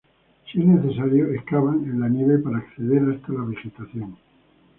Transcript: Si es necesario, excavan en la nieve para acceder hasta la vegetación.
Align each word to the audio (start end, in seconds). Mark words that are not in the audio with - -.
Si 0.51 0.59
es 0.59 0.65
necesario, 0.65 1.27
excavan 1.31 1.83
en 1.83 1.99
la 1.99 2.09
nieve 2.09 2.39
para 2.39 2.57
acceder 2.57 3.03
hasta 3.07 3.33
la 3.33 3.43
vegetación. 3.45 4.17